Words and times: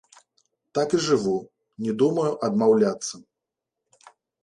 Так 0.77 0.95
і 0.99 1.01
жыву, 1.09 1.35
не 1.89 1.93
думаю 2.05 2.27
адмаўляцца. 2.51 3.25